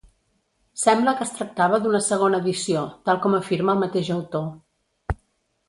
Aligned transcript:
Sembla 0.83 1.13
que 1.19 1.23
es 1.25 1.33
tractava 1.35 1.79
d'una 1.83 2.01
segona 2.07 2.41
edició, 2.45 2.83
tal 3.11 3.21
com 3.27 3.39
afirma 3.43 3.77
el 3.77 3.85
mateix 3.87 4.13
autor. 4.19 4.51